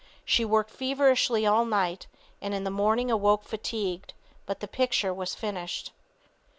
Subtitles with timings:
[0.25, 2.07] She worked feverishly all night,
[2.41, 4.15] and in the morning awoke fatigued,
[4.47, 5.91] but the picture was finished.